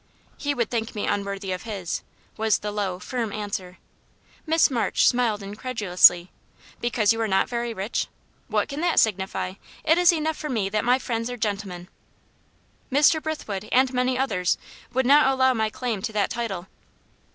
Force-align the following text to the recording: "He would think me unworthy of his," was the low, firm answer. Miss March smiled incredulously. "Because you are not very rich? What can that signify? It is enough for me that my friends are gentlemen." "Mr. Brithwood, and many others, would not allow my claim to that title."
"He 0.35 0.55
would 0.55 0.71
think 0.71 0.95
me 0.95 1.05
unworthy 1.05 1.51
of 1.51 1.61
his," 1.61 2.01
was 2.35 2.57
the 2.57 2.71
low, 2.71 2.97
firm 2.97 3.31
answer. 3.31 3.77
Miss 4.47 4.71
March 4.71 5.05
smiled 5.07 5.43
incredulously. 5.43 6.31
"Because 6.79 7.13
you 7.13 7.21
are 7.21 7.27
not 7.27 7.47
very 7.47 7.71
rich? 7.71 8.07
What 8.47 8.67
can 8.67 8.81
that 8.81 8.99
signify? 8.99 9.53
It 9.83 9.99
is 9.99 10.11
enough 10.11 10.37
for 10.37 10.49
me 10.49 10.69
that 10.69 10.83
my 10.83 10.97
friends 10.97 11.29
are 11.29 11.37
gentlemen." 11.37 11.87
"Mr. 12.91 13.21
Brithwood, 13.21 13.69
and 13.71 13.93
many 13.93 14.17
others, 14.17 14.57
would 14.91 15.05
not 15.05 15.27
allow 15.27 15.53
my 15.53 15.69
claim 15.69 16.01
to 16.01 16.13
that 16.13 16.31
title." 16.31 16.65